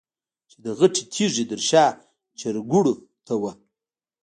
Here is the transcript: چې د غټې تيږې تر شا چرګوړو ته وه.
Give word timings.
چې 0.49 0.57
د 0.63 0.67
غټې 0.79 1.03
تيږې 1.13 1.43
تر 1.51 1.59
شا 1.69 1.85
چرګوړو 2.39 2.93
ته 3.25 3.33
وه. 3.41 3.51